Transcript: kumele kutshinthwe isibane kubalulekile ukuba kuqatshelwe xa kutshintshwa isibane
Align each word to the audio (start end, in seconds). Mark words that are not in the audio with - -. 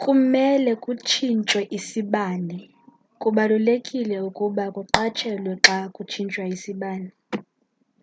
kumele 0.00 0.72
kutshinthwe 0.82 1.60
isibane 1.78 2.58
kubalulekile 3.20 4.16
ukuba 4.28 4.64
kuqatshelwe 4.74 5.52
xa 5.64 5.78
kutshintshwa 5.94 6.44
isibane 6.54 7.10